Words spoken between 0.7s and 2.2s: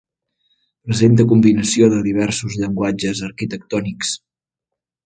Presenta combinació de